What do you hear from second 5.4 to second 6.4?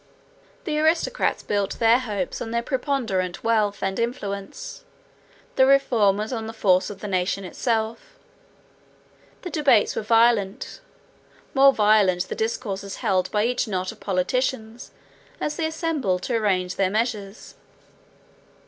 the reformers